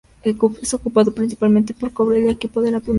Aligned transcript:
Es 0.23 0.73
ocupado 0.73 1.13
principalmente 1.13 1.75
por 1.75 1.93
Cobreloa, 1.93 2.31
equipo 2.31 2.59
de 2.63 2.71
la 2.71 2.79
Primera 2.79 2.79
B 2.79 2.79
de 2.79 2.81
Chile. 2.81 2.89